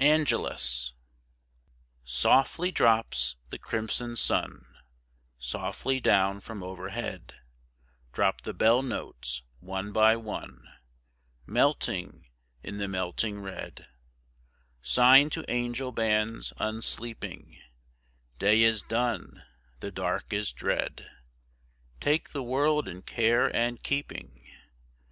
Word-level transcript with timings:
ANGELUS. 0.00 0.92
Softly 2.04 2.72
drops 2.72 3.36
the 3.50 3.60
crimson 3.60 4.16
sun: 4.16 4.66
Softly 5.38 6.00
down 6.00 6.40
from 6.40 6.64
overhead, 6.64 7.34
Drop 8.12 8.40
the 8.40 8.52
bell 8.52 8.82
notes, 8.82 9.44
one 9.60 9.92
by 9.92 10.16
one, 10.16 10.64
Melting 11.46 12.26
in 12.64 12.78
the 12.78 12.88
melting 12.88 13.38
red; 13.40 13.86
Sign 14.82 15.30
to 15.30 15.48
angel 15.48 15.92
bands 15.92 16.52
unsleeping, 16.56 17.60
"Day 18.40 18.64
is 18.64 18.82
done, 18.82 19.44
the 19.78 19.92
dark 19.92 20.32
is 20.32 20.52
dread, 20.52 21.08
Take 22.00 22.30
the 22.30 22.42
world 22.42 22.88
in 22.88 23.02
care 23.02 23.46
and 23.54 23.80
keeping. 23.80 24.44